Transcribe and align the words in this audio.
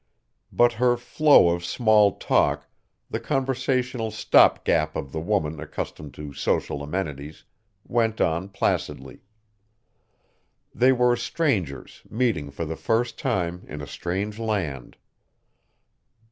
But 0.51 0.73
her 0.73 0.97
flow 0.97 1.49
of 1.49 1.63
small 1.63 2.13
talk, 2.15 2.67
the 3.11 3.19
conversational 3.19 4.09
stop 4.09 4.65
gap 4.65 4.95
of 4.95 5.11
the 5.11 5.19
woman 5.19 5.59
accustomed 5.59 6.15
to 6.15 6.33
social 6.33 6.81
amenities, 6.81 7.43
went 7.87 8.19
on 8.19 8.49
placidly. 8.49 9.21
They 10.73 10.91
were 10.91 11.15
strangers, 11.15 12.01
meeting 12.09 12.49
for 12.49 12.65
the 12.65 12.75
first 12.75 13.19
time 13.19 13.63
in 13.67 13.79
a 13.79 13.85
strange 13.85 14.39
land. 14.39 14.97